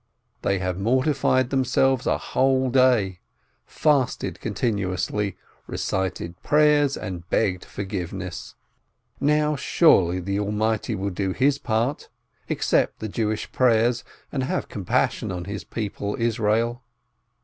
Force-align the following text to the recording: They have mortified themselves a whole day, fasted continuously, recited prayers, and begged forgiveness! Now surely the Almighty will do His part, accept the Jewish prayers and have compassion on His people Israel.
They 0.41 0.57
have 0.57 0.79
mortified 0.79 1.51
themselves 1.51 2.07
a 2.07 2.17
whole 2.17 2.71
day, 2.71 3.19
fasted 3.67 4.39
continuously, 4.41 5.37
recited 5.67 6.41
prayers, 6.41 6.97
and 6.97 7.29
begged 7.29 7.63
forgiveness! 7.65 8.55
Now 9.19 9.55
surely 9.55 10.19
the 10.19 10.39
Almighty 10.39 10.95
will 10.95 11.11
do 11.11 11.33
His 11.33 11.59
part, 11.59 12.09
accept 12.49 12.97
the 12.97 13.09
Jewish 13.09 13.51
prayers 13.51 14.03
and 14.31 14.41
have 14.43 14.69
compassion 14.69 15.31
on 15.31 15.45
His 15.45 15.63
people 15.63 16.15
Israel. 16.19 16.81